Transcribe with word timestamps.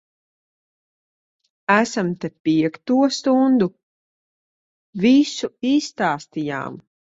Esam 1.73 2.09
te 2.23 2.31
piekto 2.49 2.97
stundu. 3.19 3.69
Visu 5.07 5.53
izstāstījām. 5.77 6.85